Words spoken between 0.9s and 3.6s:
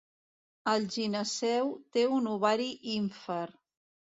gineceu té un ovari ínfer.